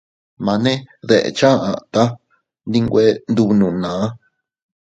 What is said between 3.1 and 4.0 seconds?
ndubnuna.